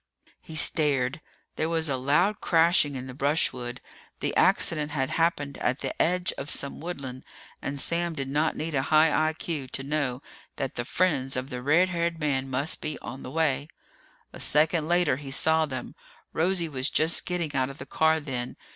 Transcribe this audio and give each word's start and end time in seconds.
He 0.41 0.55
stared. 0.55 1.21
There 1.57 1.69
was 1.69 1.87
a 1.87 1.95
loud 1.95 2.41
crashing 2.41 2.95
in 2.95 3.05
the 3.05 3.13
brushwood. 3.13 3.81
The 4.19 4.35
accident 4.35 4.89
had 4.89 5.11
happened 5.11 5.59
at 5.59 5.81
the 5.81 6.01
edge 6.01 6.33
of 6.39 6.49
some 6.49 6.79
woodland, 6.81 7.23
and 7.61 7.79
Sam 7.79 8.15
did 8.15 8.27
not 8.27 8.55
need 8.57 8.73
a 8.73 8.81
high 8.81 9.29
I.Q. 9.29 9.67
to 9.67 9.83
know 9.83 10.23
that 10.55 10.73
the 10.73 10.85
friends 10.85 11.35
of 11.35 11.51
the 11.51 11.61
red 11.61 11.89
haired 11.89 12.19
man 12.19 12.49
must 12.49 12.81
be 12.81 12.97
on 12.97 13.21
the 13.21 13.29
way. 13.29 13.67
A 14.33 14.39
second 14.39 14.87
later, 14.87 15.17
he 15.17 15.29
saw 15.29 15.67
them. 15.67 15.93
Rosie 16.33 16.67
was 16.67 16.89
just 16.89 17.27
getting 17.27 17.53
out 17.53 17.69
of 17.69 17.77
the 17.77 17.85
car 17.85 18.19
then. 18.19 18.55